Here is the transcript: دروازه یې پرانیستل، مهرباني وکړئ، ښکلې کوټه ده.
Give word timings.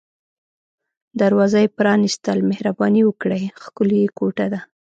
دروازه 1.21 1.57
یې 1.63 1.73
پرانیستل، 1.77 2.37
مهرباني 2.49 3.01
وکړئ، 3.05 3.43
ښکلې 3.63 4.01
کوټه 4.17 4.45
ده. 4.53 4.59